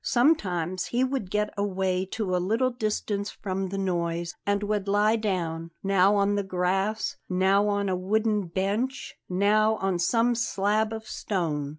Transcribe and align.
Sometimes 0.03 0.85
he 0.87 1.03
would 1.03 1.29
get 1.29 1.53
away 1.55 2.05
to 2.07 2.35
a 2.35 2.41
little 2.43 2.71
distance 2.71 3.29
from 3.29 3.67
the 3.67 3.77
noise, 3.77 4.33
and 4.47 4.63
would 4.63 4.87
lie 4.87 5.15
down, 5.15 5.69
now 5.83 6.15
on 6.15 6.33
the 6.33 6.41
grass, 6.43 7.17
now 7.29 7.67
on 7.67 7.87
a 7.87 7.95
wooden 7.95 8.47
bench, 8.47 9.13
now 9.29 9.75
on 9.75 9.99
some 9.99 10.33
slab 10.33 10.91
of 10.91 11.05
stone. 11.05 11.69